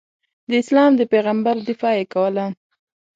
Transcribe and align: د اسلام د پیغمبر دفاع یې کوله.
د 0.49 0.51
اسلام 0.61 0.91
د 0.97 1.01
پیغمبر 1.11 1.55
دفاع 1.69 1.95
یې 1.99 2.05
کوله. 2.13 2.45